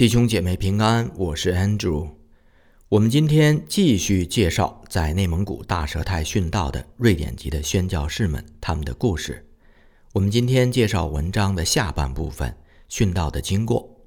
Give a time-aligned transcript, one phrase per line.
[0.00, 2.12] 弟兄姐妹平安，我是 Andrew。
[2.88, 9.46] 我们今天继续介绍在内蒙古大佘泰殉道的瑞典籍的宣教士们他们的故事。
[10.14, 12.56] 我们今天介绍文章的下半部分，
[12.88, 14.00] 殉道的经过。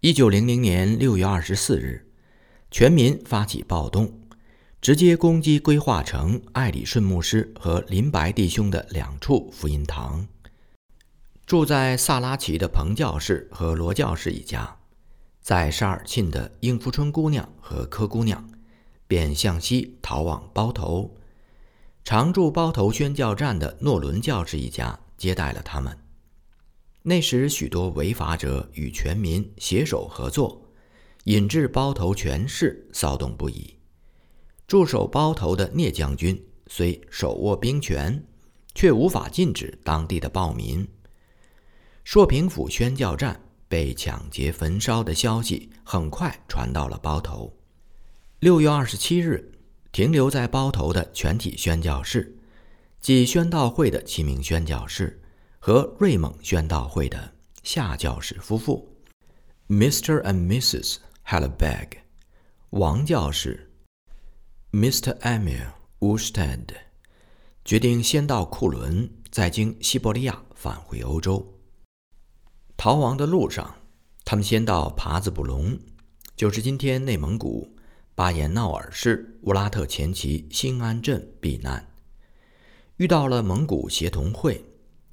[0.00, 2.10] 一九零零年六月二十四日，
[2.70, 4.18] 全民发起暴动，
[4.80, 10.26] 直接攻击规划城艾里顺牧师和林白弟兄的两处福音堂。
[11.48, 14.76] 住在萨拉奇的彭教士和罗教士一家，
[15.40, 18.46] 在沙尔沁的应福春姑娘和柯姑娘，
[19.06, 21.16] 便向西逃往包头。
[22.04, 25.98] 常驻包头宣教站的诺伦教士一家接待了他们。
[27.02, 30.60] 那时，许多违法者与全民携手合作，
[31.24, 33.78] 引致包头全市骚动不已。
[34.66, 38.22] 驻守包头的聂将军虽手握兵权，
[38.74, 40.86] 却无法禁止当地的暴民。
[42.10, 47.54] 朔平府宣教站被抢劫、焚烧的消息很快传到了包头。
[48.38, 49.52] 六月二十七日，
[49.92, 52.34] 停留在包头的全体宣教士，
[52.98, 55.20] 即宣道会的七名宣教士
[55.58, 58.96] 和瑞蒙宣道会的夏教士夫妇
[59.68, 60.22] ，Mr.
[60.22, 60.96] and Mrs.
[61.26, 61.88] Halleberg，
[62.70, 63.70] 王教士
[64.72, 65.18] ，Mr.
[65.18, 66.68] Emil Ustad，
[67.66, 71.57] 决定先到库伦，再经西伯利亚返回欧洲。
[72.78, 73.74] 逃亡的路上，
[74.24, 75.76] 他们先到帕子卜隆，
[76.36, 77.74] 就是今天内蒙古
[78.14, 81.84] 巴彦淖尔市乌拉特前旗新安镇避难，
[82.98, 84.64] 遇到了蒙古协同会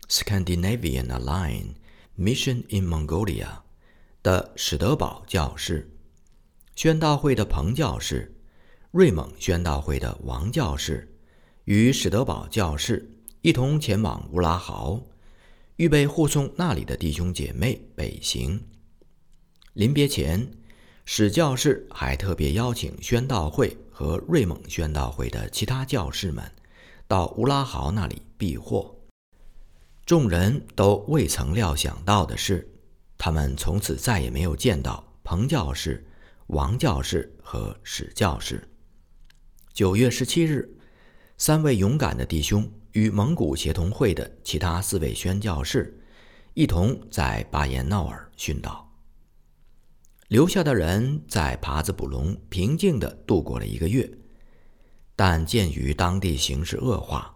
[0.08, 1.73] （Scandinavian Alliance
[2.16, 3.47] Mission in Mongolia）
[4.21, 5.89] 的史德堡教士、
[6.75, 8.31] 宣道会的彭教士、
[8.91, 11.11] 瑞蒙宣道会的王教士，
[11.63, 13.09] 与史德堡教士
[13.41, 15.02] 一同前往乌拉豪。
[15.77, 18.63] 预备护送那里的弟兄姐妹北行。
[19.73, 20.49] 临别前，
[21.03, 26.49] 史教士还特别邀请宣道会和瑞蒙宣道会的其他教士们
[27.09, 28.95] 到乌拉豪那里避祸。
[30.05, 32.65] 众人都未曾料想到的是，
[33.17, 36.05] 他们从此再也没有见到彭教士、
[36.47, 38.65] 王教士和史教士。
[39.73, 40.77] 九月十七日，
[41.37, 42.71] 三位勇敢的弟兄。
[42.95, 46.02] 与蒙古协同会的其他四位宣教士
[46.54, 48.89] 一同在巴彦淖尔殉道。
[50.30, 54.10] 留下的人在帕子卜隆平静地度过了一个月，
[55.14, 57.36] 但鉴于当地形势恶化，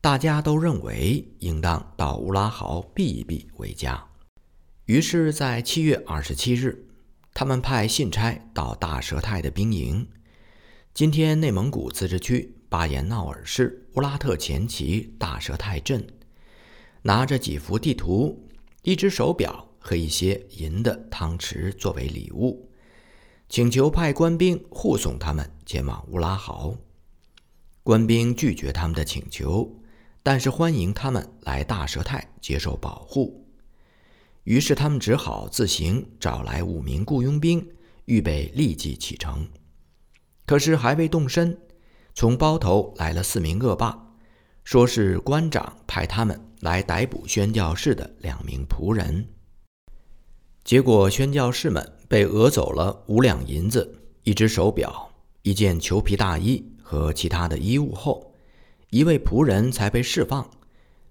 [0.00, 4.06] 大家都认为应当到乌拉豪避一避为佳。
[4.84, 6.86] 于是，在七月二十七日，
[7.34, 10.08] 他们派信差到大佘泰的兵营，
[10.94, 12.54] 今天内蒙古自治区。
[12.72, 16.02] 巴彦淖尔市乌拉特前旗大佘泰镇，
[17.02, 18.48] 拿着几幅地图、
[18.80, 22.66] 一只手表和一些银的汤匙作为礼物，
[23.50, 26.74] 请求派官兵护送他们前往乌拉豪。
[27.82, 29.70] 官兵拒绝他们的请求，
[30.22, 33.46] 但是欢迎他们来大佘泰接受保护。
[34.44, 37.68] 于是他们只好自行找来五名雇佣兵，
[38.06, 39.46] 预备立即启程。
[40.46, 41.54] 可是还未动身。
[42.14, 43.98] 从包头来了四名恶霸，
[44.64, 49.26] 说是官长派他们来逮捕宣教士的两名仆人。
[50.62, 55.10] 结果宣教士们被讹走了五两银子、一只手表、
[55.42, 58.32] 一件裘皮大衣和其他的衣物后，
[58.90, 60.48] 一位仆人才被释放，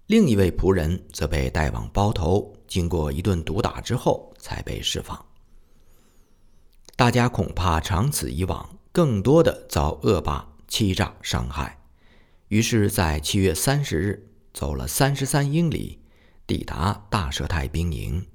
[0.06, 5.19] 另一位仆人则被带往包头，经过一顿毒打之后才被释放。
[6.95, 10.47] 大家恐怕长此以往，更多的遭恶霸。
[10.71, 11.77] 欺诈伤害，
[12.47, 15.99] 于是，在七月三十日走了三十三英里，
[16.47, 18.25] 抵达大佘泰兵营。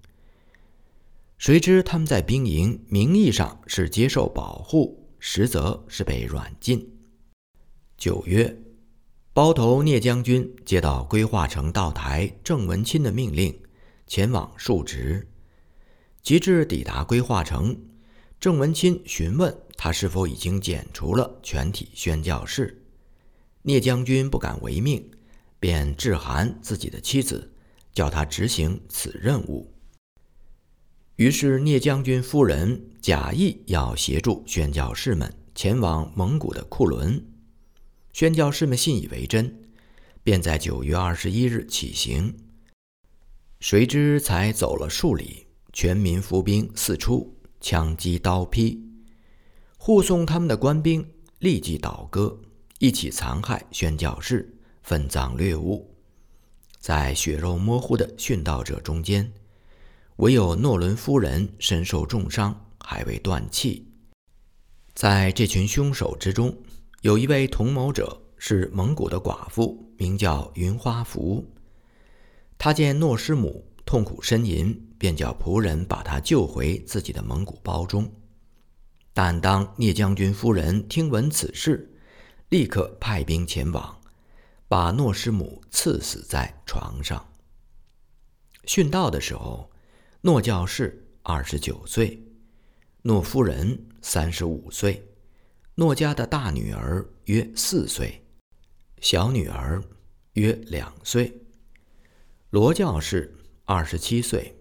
[1.38, 6.86] 谁知他们在兵营名义上是接受保护，实则是被软禁。
[7.96, 8.54] 九月，
[9.32, 13.58] 包头聂将军接到规划城道台郑文钦的命令，
[14.06, 15.26] 前往述职。
[16.20, 17.74] 及至抵达规划城，
[18.46, 19.52] 郑文钦询问。
[19.76, 22.80] 他是否已经剪除了全体宣教士？
[23.62, 25.04] 聂将军不敢违命，
[25.58, 27.52] 便致函自己的妻子，
[27.92, 29.68] 叫他执行此任务。
[31.16, 37.26] 于是聂将军夫人假意要协助宣教士们前往蒙古的库伦，
[38.12, 39.60] 宣教士们信以为真，
[40.22, 42.32] 便在九月二十一日起行。
[43.58, 48.82] 谁知才走了数里，全民伏兵四出，枪击刀劈。
[49.76, 51.08] 护送他们的官兵
[51.38, 52.40] 立即倒戈，
[52.78, 55.94] 一起残害宣教士，分赃掠物。
[56.78, 59.32] 在血肉模糊的殉道者中间，
[60.16, 63.86] 唯有诺伦夫人身受重伤，还未断气。
[64.94, 66.56] 在这群凶手之中，
[67.02, 71.44] 有一位同谋者是蒙古的寡妇，名叫云花福。
[72.56, 78.12] 他见诺师母痛苦呻吟，便叫仆人把她救回自己的蒙古包中。
[79.14, 81.96] 但当聂将军夫人听闻此事，
[82.48, 83.98] 立刻派兵前往，
[84.66, 87.24] 把诺师母刺死在床上。
[88.64, 89.70] 殉道的时候，
[90.20, 92.20] 诺教士二十九岁，
[93.02, 95.08] 诺夫人三十五岁，
[95.76, 98.20] 诺家的大女儿约四岁，
[99.00, 99.80] 小女儿
[100.32, 101.32] 约两岁。
[102.50, 103.35] 罗教士
[103.68, 104.56] 二十七岁，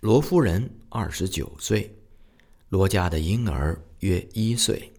[0.00, 1.96] 罗夫人二十九岁，
[2.68, 4.92] 罗家的婴儿约一岁。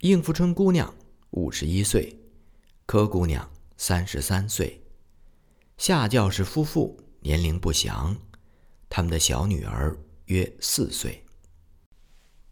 [0.00, 0.94] 应福春姑娘
[1.32, 2.18] 五十一岁，
[2.86, 4.80] 柯姑娘三十三岁。
[5.76, 8.16] 夏教士夫妇年龄不详，
[8.88, 9.94] 他们的小女儿
[10.24, 11.22] 约四岁。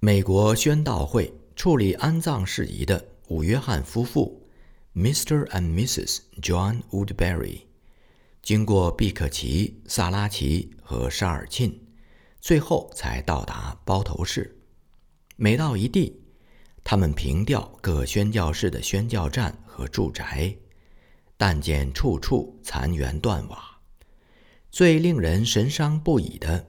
[0.00, 4.46] 美国宣道会处理安葬事宜的伍约翰夫妇
[4.94, 5.48] ，Mr.
[5.48, 6.18] and Mrs.
[6.42, 7.62] John Woodbury。
[8.44, 11.75] 经过毕克奇、萨拉奇和沙尔沁，
[12.43, 14.55] 最后才到达包头市。
[15.37, 16.20] 每到一地，
[16.85, 20.55] 他们凭吊各宣教士的宣教站和住宅，
[21.38, 23.81] 但见处处残垣断瓦。
[24.70, 26.69] 最令人神伤不已的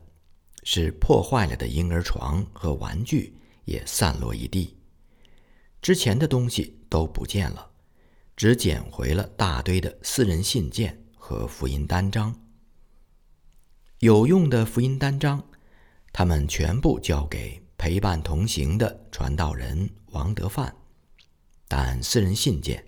[0.64, 3.36] 是，破坏了的婴儿床和玩具
[3.66, 4.78] 也散落一地。
[5.82, 7.70] 之前的东西都不见了，
[8.38, 11.02] 只捡回了大堆的私人信件。
[11.28, 12.36] 和福音单章，
[13.98, 15.44] 有用的福音单章，
[16.14, 20.72] 他们全部交给陪伴同行的传道人王德范。
[21.68, 22.86] 但私人信件，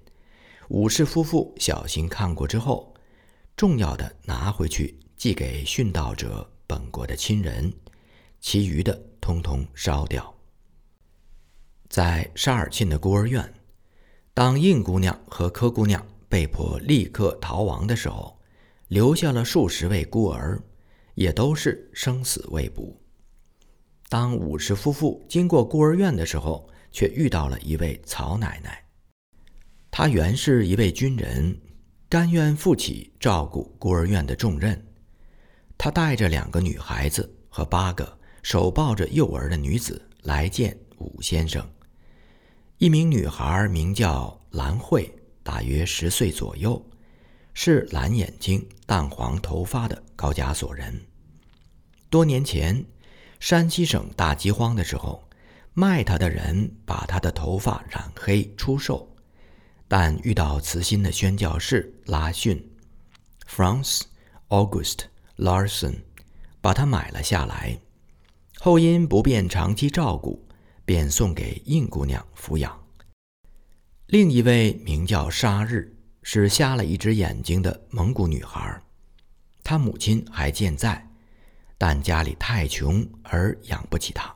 [0.70, 2.94] 武士夫妇小心看过之后，
[3.56, 7.74] 重要的拿回去寄给殉道者本国的亲人，
[8.40, 10.32] 其余的通通烧掉。
[11.90, 13.52] 在沙尔沁的孤儿院，
[14.36, 16.06] 当应姑娘和柯姑娘。
[16.30, 18.40] 被迫立刻逃亡的时候，
[18.90, 20.62] 留下了数十位孤儿，
[21.16, 23.00] 也都是生死未卜。
[24.10, 28.84] 当武士夫妇经过孤儿院的时候，却遇到了一位曹奶奶。
[29.92, 31.60] 她原是一位军人，
[32.08, 34.82] 甘愿负起照顾孤儿院的重任。
[35.78, 41.68] 她带着两个女孩子和八个手抱着幼儿的女子来见武先生。
[42.78, 45.14] 一名女孩名叫兰慧。
[45.48, 46.86] 大约十岁左右，
[47.54, 51.02] 是蓝眼睛、淡黄头发的高加索人。
[52.10, 52.84] 多年前，
[53.40, 55.24] 山西省大饥荒的时候，
[55.74, 59.16] 卖他的人把他的头发染黑出售，
[59.88, 62.70] 但遇到慈心的宣教士拉逊
[63.50, 64.02] （Franz
[64.50, 65.04] August
[65.38, 66.02] Larson），
[66.60, 67.80] 把他买了下来。
[68.60, 70.46] 后因不便长期照顾，
[70.84, 72.87] 便送给应姑娘抚养。
[74.08, 75.94] 另一位名叫沙日，
[76.24, 78.82] 是瞎了一只眼睛的蒙古女孩，
[79.66, 81.06] 她母亲还健在，
[81.78, 84.34] 但家里太穷而养不起她，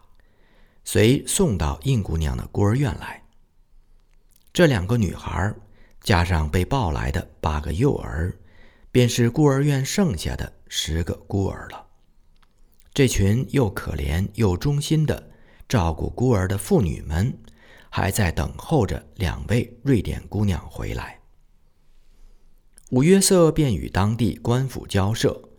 [0.83, 3.23] 遂送到应姑娘的孤儿院来。
[4.51, 5.55] 这两个女孩
[6.01, 8.37] 加上被抱来的八个幼儿，
[8.91, 11.87] 便是孤儿院剩下的十个孤儿了。
[12.93, 15.31] 这群又可怜又忠心的
[15.69, 17.33] 照顾孤儿的妇女们。
[17.93, 21.19] 还在等候着两位瑞典姑娘回来。
[22.91, 25.49] 伍约瑟便与当地官府交涉，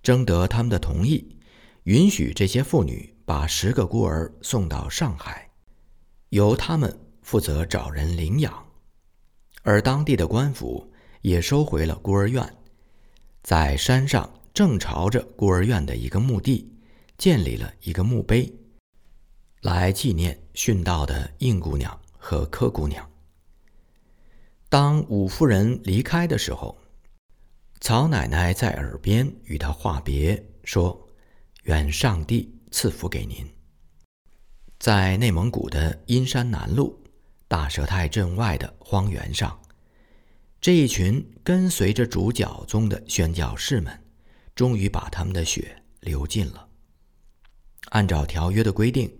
[0.00, 1.36] 征得他们的同意，
[1.82, 5.50] 允许这些妇女把十个孤儿送到上海，
[6.28, 8.64] 由他们负责找人领养。
[9.62, 10.92] 而当地的官府
[11.22, 12.56] 也收回了孤儿院，
[13.42, 16.72] 在山上正朝着孤儿院的一个墓地
[17.18, 18.52] 建立了一个墓碑。
[19.60, 23.06] 来纪念殉道的应姑娘和柯姑娘。
[24.70, 26.78] 当五夫人离开的时候，
[27.80, 31.08] 曹奶奶在耳边与她话别，说
[31.64, 33.46] ：“愿上帝赐福给您。”
[34.80, 36.98] 在内蒙古的阴山南路
[37.46, 39.60] 大佘泰镇外的荒原上，
[40.58, 44.02] 这一群跟随着主教宗的宣教士们，
[44.54, 46.66] 终于把他们的血流尽了。
[47.90, 49.19] 按照条约的规定。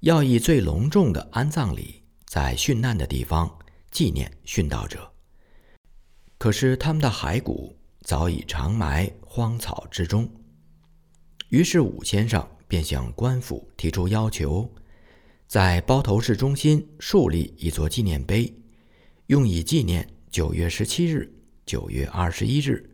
[0.00, 3.58] 要以最隆重的安葬礼在殉难的地方
[3.90, 5.12] 纪念殉道者。
[6.38, 10.26] 可是他们的骸骨早已长埋荒草之中，
[11.50, 14.72] 于是武先生便向官府提出要求，
[15.46, 18.50] 在包头市中心树立一座纪念碑，
[19.26, 21.30] 用以纪念九月十七日、
[21.66, 22.90] 九月二十一日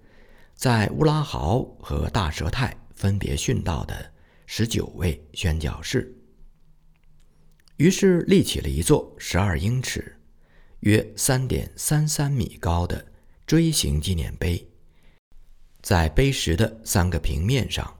[0.57, 4.13] 在乌拉豪和大佘泰分别殉道的
[4.47, 6.16] 十九位宣教士。
[7.77, 10.17] 于是立起了一座十二英尺、
[10.81, 13.13] 约三点三三米高的
[13.47, 14.67] 锥形纪念碑，
[15.83, 17.99] 在碑石的三个平面上，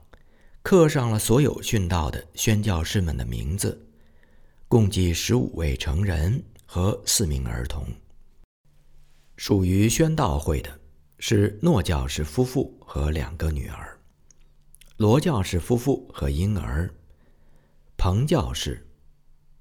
[0.63, 3.87] 刻上了所有殉道的宣教士们的名字，
[4.67, 7.85] 共计十五位成人和四名儿童。
[9.35, 10.79] 属于宣道会的
[11.19, 13.95] 是诺教士夫妇和两个女儿，
[14.97, 16.89] 罗教士夫妇和婴儿，
[17.95, 18.83] 彭教士。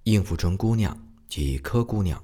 [0.07, 0.97] 应福春姑娘
[1.29, 2.23] 及柯姑娘，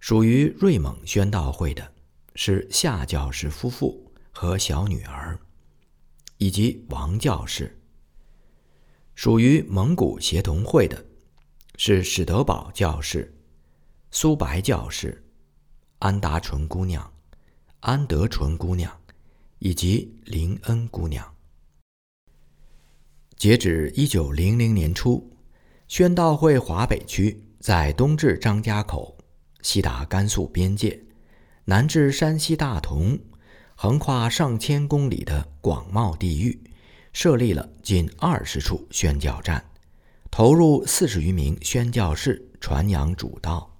[0.00, 1.92] 属于瑞蒙宣道会的
[2.34, 5.38] 是夏教士夫妇和小女儿，
[6.38, 7.80] 以及王教士。
[9.14, 11.06] 属于蒙古协同会的
[11.76, 13.32] 是史德堡教士、
[14.10, 15.24] 苏白教士、
[16.00, 17.12] 安达纯姑娘、
[17.78, 18.92] 安德纯姑娘
[19.60, 21.32] 以及林恩姑娘。
[23.36, 25.30] 截止一九零零年初。
[25.86, 29.16] 宣道会华北区在东至张家口，
[29.60, 30.98] 西达甘肃边界，
[31.66, 33.18] 南至山西大同，
[33.74, 36.58] 横跨上千公里的广袤地域，
[37.12, 39.62] 设立了近二十处宣教站，
[40.30, 43.70] 投入四十余名宣教士传扬主道。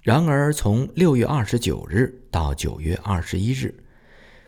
[0.00, 3.84] 然而，从六月二十九日到九月二十一日，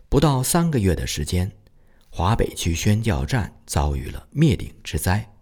[0.09, 1.51] 不到三个月的时间，
[2.09, 5.36] 华北区宣教站遭遇了灭顶之灾。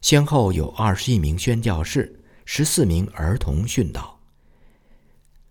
[0.00, 4.20] 先后有二十一名宣教士、十四名儿童殉道，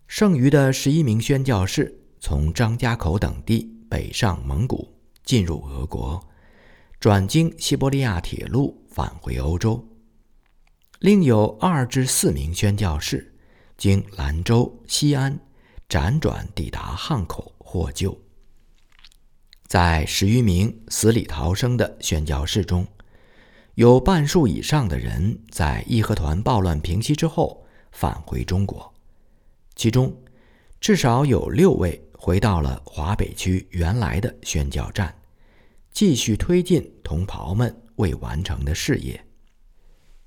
[0.08, 6.24] 剩余的十一名宣教士从张家口等地北上蒙古，进入俄国，
[7.00, 9.86] 转经西伯利亚铁路返回欧洲。
[11.00, 13.36] 另有二至四名宣教士
[13.78, 15.38] 经兰州、西安
[15.88, 18.18] 辗转抵达汉口获救。
[19.68, 22.88] 在十余名死里逃生的宣教士中，
[23.78, 28.92] 有半数以上的人在义和团暴乱平息之后返回中国，
[29.76, 30.12] 其中
[30.82, 35.16] 至少有六位回到了华北区原来的宣教站，
[35.92, 39.24] 继续推进同袍们未完成的事业。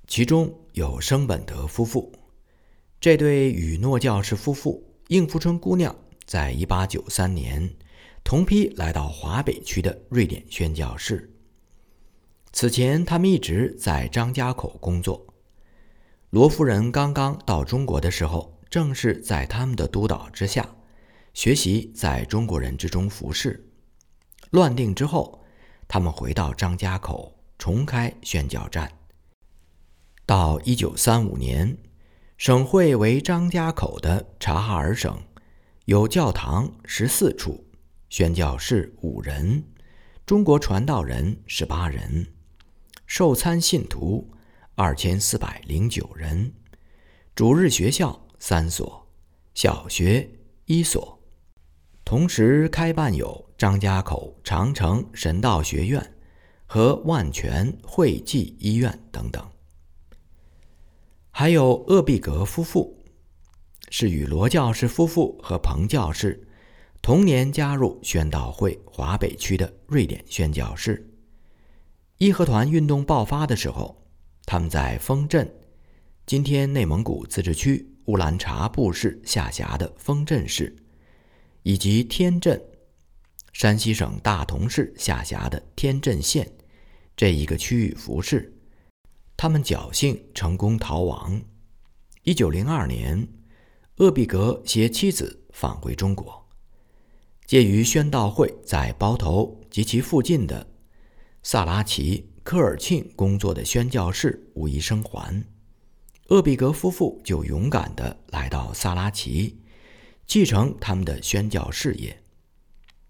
[0.07, 2.09] 其中有生本德夫妇，
[3.01, 5.93] 这对与诺教士夫妇、应福春姑娘
[6.23, 7.69] 在一八九三年
[8.23, 11.29] 同批来到华北区的瑞典宣教士。
[12.53, 15.25] 此前，他们一直在张家口工作。
[16.31, 20.75] 罗夫人刚刚到中国的时候，正是在他们的督导之下，
[21.33, 23.67] 学习在中国人之中服侍。
[24.51, 25.41] 乱定之后，
[25.87, 28.91] 他们回到张家口，重开宣教站。
[30.25, 31.77] 到一九三五年，
[32.37, 35.17] 省会为张家口的察哈尔省，
[35.85, 37.65] 有教堂十四处，
[38.09, 39.63] 宣教士五人，
[40.25, 42.27] 中国传道人十八人。
[43.13, 44.25] 受参信徒
[44.73, 46.53] 二千四百零九人，
[47.35, 49.05] 主日学校三所，
[49.53, 50.29] 小学
[50.63, 51.19] 一所，
[52.05, 56.15] 同时开办有张家口长城神道学院
[56.65, 59.45] 和万全惠济医院等等。
[61.31, 63.03] 还有鄂毕格夫妇，
[63.89, 66.47] 是与罗教士夫妇和彭教士
[67.01, 71.10] 同年加入宣道会华北区的瑞典宣教士。
[72.21, 73.99] 义和团运动爆发的时候，
[74.45, 75.51] 他们在丰镇
[76.27, 80.75] （今天内蒙古自治区乌兰察布市下辖的丰镇市）
[81.63, 82.61] 以及天镇
[83.53, 86.47] （山西省大同市下辖的天镇县）
[87.17, 88.55] 这一个区域服侍。
[89.35, 91.41] 他们侥幸成功逃亡。
[92.21, 93.27] 一九零二年，
[93.95, 96.47] 鄂毕格携妻子返回中国，
[97.47, 100.67] 介于宣道会在包头及其附近的。
[101.43, 105.43] 萨拉齐、科尔沁工作的宣教士无一生还，
[106.27, 109.59] 鄂毕格夫妇就勇敢地来到萨拉齐，
[110.27, 112.21] 继承他们的宣教事业。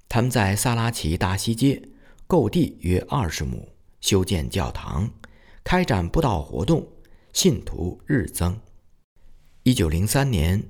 [0.07, 1.81] 他们在萨拉齐大西街
[2.25, 3.67] 购地约二十亩，
[3.99, 5.09] 修建教堂，
[5.61, 6.87] 开展布道活动，
[7.33, 8.57] 信徒日增。
[9.63, 10.63] 一九零三年，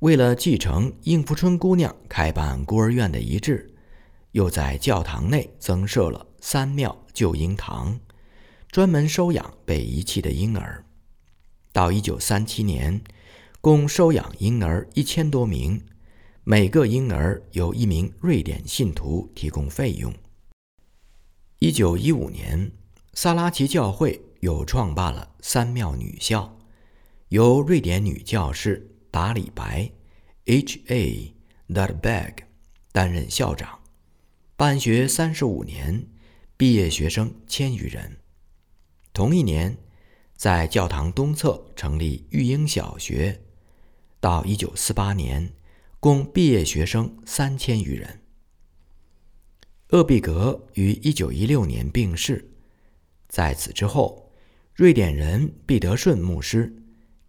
[0.00, 3.74] 为了继承应福春姑娘开办孤儿院的遗志，
[4.32, 6.26] 又在教堂内增设了。
[6.40, 8.00] 三庙救婴堂，
[8.70, 10.84] 专门收养被遗弃的婴儿。
[11.72, 13.00] 到一九三七年，
[13.60, 15.84] 共收养婴儿一千多名，
[16.44, 20.12] 每个婴儿由一名瑞典信徒提供费用。
[21.58, 22.70] 一九一五年，
[23.14, 26.56] 萨拉齐教会又创办了三庙女校，
[27.28, 29.90] 由瑞典女教士达里白
[30.46, 30.80] （H.
[30.86, 31.34] A.
[31.66, 32.44] d a r b a g
[32.92, 33.78] 担任校长。
[34.56, 36.06] 办学三十五年，
[36.58, 38.16] 毕业学生千余人。
[39.12, 39.78] 同一年，
[40.34, 43.40] 在教堂东侧成立育英小学。
[44.18, 45.52] 到一九四八年，
[46.00, 48.22] 共毕业学生三千余人。
[49.90, 52.50] 鄂毕格于一九一六年病逝，
[53.28, 54.32] 在此之后，
[54.74, 56.74] 瑞典人毕德顺牧师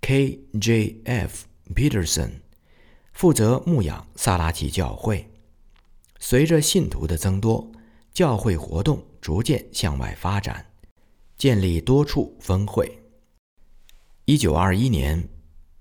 [0.01, 1.45] （K.J.F.
[1.75, 2.31] Peterson）
[3.13, 5.29] 负责牧养萨拉奇教会。
[6.17, 7.71] 随着信徒的增多，
[8.11, 10.65] 教会活动逐渐向外发展，
[11.37, 13.01] 建立多处分会。
[14.25, 15.29] 一九二一年。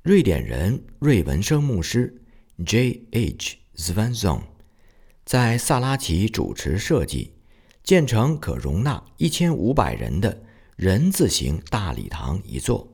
[0.05, 2.23] 瑞典人瑞文生牧师
[2.65, 3.59] J.H.
[3.77, 4.41] Svanson
[5.27, 7.35] 在萨拉奇主持设计，
[7.85, 10.45] 建成可容纳一千五百人的
[10.77, 12.89] 人字形大礼堂一座，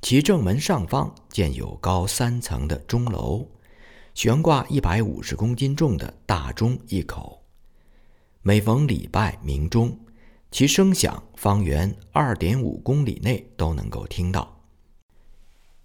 [0.00, 3.48] 其正门上方建有高三层的钟楼，
[4.14, 7.37] 悬挂一百五十公斤重的大钟一口。
[8.42, 9.98] 每逢礼拜鸣钟，
[10.50, 14.64] 其声响方圆二点五公里内都能够听到。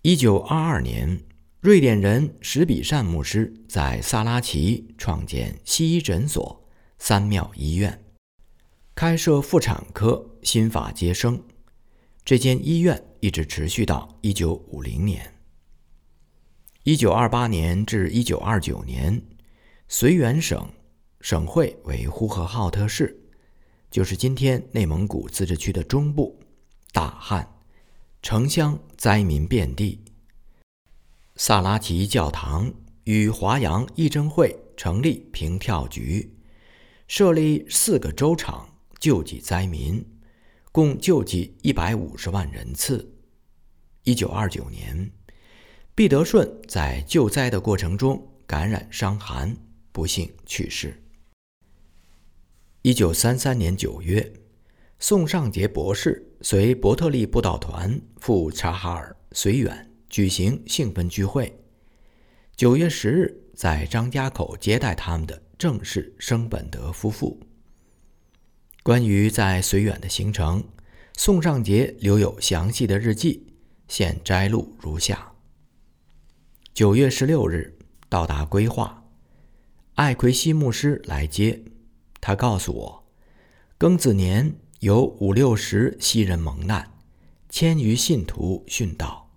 [0.04, 1.24] 一九二二年，
[1.62, 6.64] 瑞典人史比善牧师在萨拉奇创建西医诊所——
[7.00, 8.04] 三庙医院，
[8.94, 11.42] 开设妇产科、心法接生。
[12.24, 15.34] 这间医院一直持续到一九五零年。
[16.84, 19.22] 一九二八年至一九二九年，
[19.90, 20.70] 绥远省
[21.24, 23.18] 省会为呼和浩特市，
[23.90, 26.38] 就是今天内蒙古自治区的中部。
[26.92, 27.50] 大旱。
[28.22, 30.02] 城乡灾民遍地。
[31.36, 32.74] 萨拉齐教堂
[33.06, 36.34] 与华阳义政会成立平跳局，
[37.08, 38.68] 设立四个州场
[39.00, 40.06] 救济灾民，
[40.72, 43.14] 共救济一百五十万人次。
[44.04, 45.12] 一九二九年，
[45.96, 49.56] 毕德顺在救灾的过程中感染伤寒，
[49.92, 51.03] 不幸去世。
[52.86, 54.34] 一九三三年九月，
[55.00, 56.36] 宋尚杰博士。
[56.42, 61.58] 随伯特利布道团赴察哈尔绥远举行兴奋聚会。
[62.58, 67.40] 九月十日，在张家口接待他们的正是生本德夫妇。
[68.84, 70.62] 关于在绥远的行程，
[71.16, 73.48] 宋尚杰留有详细的日记，
[73.88, 75.32] 现摘录如下：
[76.74, 77.78] 九月十六日
[78.10, 79.06] 到达规划，
[79.94, 81.64] 艾奎西牧师来接，
[82.26, 83.04] 他告诉我，
[83.78, 84.56] 庚子年。
[84.80, 86.92] 有五六十西人蒙难，
[87.48, 89.32] 千余信徒殉道。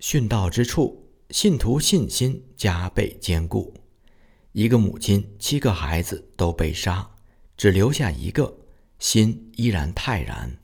[0.00, 3.72] 殉道之处，信徒信心加倍坚固。
[4.52, 7.10] 一个母亲七个孩子都被杀，
[7.56, 8.58] 只留下一个，
[8.98, 10.58] 心依然泰然。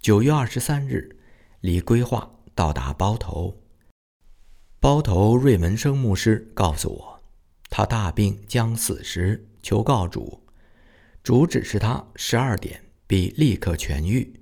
[0.00, 1.16] 九月二十三日，
[1.60, 3.62] 离规划到达包头。
[4.80, 7.22] 包头瑞文生牧师告诉我，
[7.70, 10.46] 他大病将死时，求告主。
[11.24, 14.40] 主指示他十二点必立刻痊愈。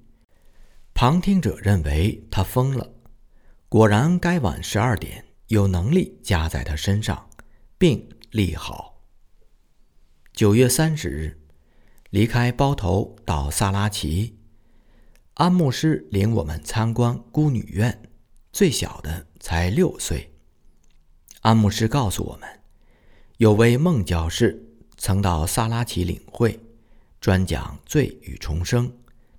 [0.93, 2.93] 旁听者认为他疯了。
[3.71, 7.31] 果然，该晚十二点有能力加在他身上，
[7.79, 9.03] 病立好。
[10.35, 11.41] 九月三十日，
[12.11, 14.39] 离开包头到萨拉奇，
[15.33, 18.03] 安牧师领我们参观孤女院，
[18.53, 20.35] 最小的才六岁。
[21.41, 22.61] 安牧师告诉我们，
[23.39, 24.64] 有位孟教士
[25.05, 26.59] 曾到萨拉奇领会。
[27.21, 28.91] 专讲罪与重生，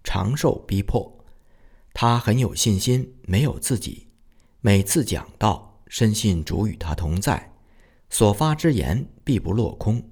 [0.04, 1.26] 长寿逼迫，
[1.92, 4.06] 他很有信心，没有自己。
[4.62, 7.52] 每次讲道，深信主与他同在，
[8.12, 10.08] 所发之言必不落空。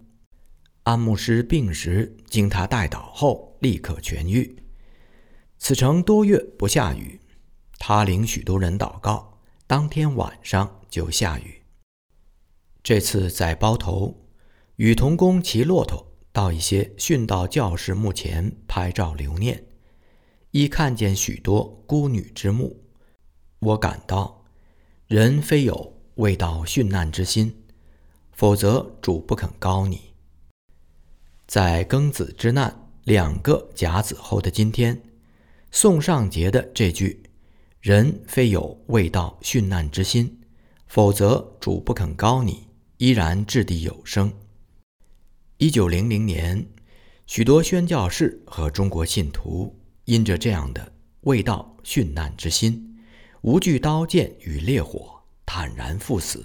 [0.85, 4.57] 安牧师病时，经他代祷后，立刻痊愈。
[5.59, 7.21] 此城多月不下雨，
[7.77, 9.37] 他领许多人祷告，
[9.67, 11.61] 当天晚上就下雨。
[12.81, 14.22] 这次在包头，
[14.77, 16.13] 与童工骑骆驼。
[16.33, 19.63] 到一些殉道教士墓前拍照留念，
[20.49, 22.83] 亦看见许多孤女之墓。
[23.59, 24.43] 我感到，
[25.05, 27.55] 人非有未到殉难之心，
[28.31, 30.01] 否则主不肯高你。
[31.45, 34.99] 在庚子之难两个甲子后的今天，
[35.69, 37.21] 宋尚杰的这句
[37.79, 40.41] “人非有未到殉难之心，
[40.87, 44.33] 否则主不肯高你”，依然掷地有声。
[45.63, 46.67] 一九零零年，
[47.25, 49.73] 许多宣教士和中国信徒
[50.03, 52.99] 因着这样的未到殉难之心，
[53.43, 56.43] 无惧刀剑与烈火，坦然赴死。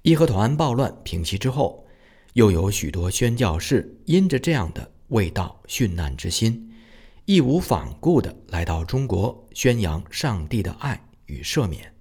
[0.00, 1.86] 义和团暴乱平息之后，
[2.32, 6.72] 又有许多宣教士因着这样的未到殉难之心，
[7.26, 11.94] 义无反顾地来到中国，宣扬上帝的爱与赦免。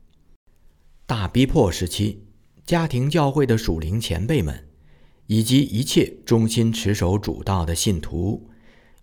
[1.06, 2.24] 大逼迫时期，
[2.66, 4.66] 家庭教会的属灵前辈们。
[5.28, 8.50] 以及一切忠心持守主道的信徒，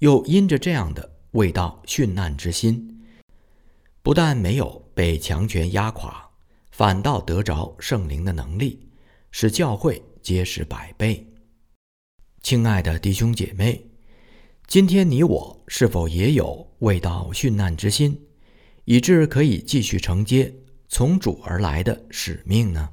[0.01, 3.03] 又因着这样的未到殉难之心，
[4.03, 6.31] 不但没有被强权压垮，
[6.71, 8.89] 反倒得着圣灵的能力，
[9.31, 11.27] 使教会结实百倍。
[12.43, 13.85] 亲爱的弟兄姐妹，
[14.67, 18.19] 今天你我是否也有未到殉难之心，
[18.87, 20.55] 以致可以继续承接
[20.89, 22.91] 从主而来的使命呢？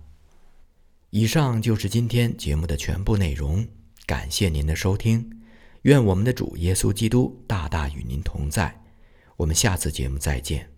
[1.11, 3.67] 以上就是今天节目的全部内容，
[4.05, 5.29] 感谢您的收听，
[5.81, 8.81] 愿我们的主耶稣基督大大与您同在，
[9.35, 10.70] 我们下次节目再见。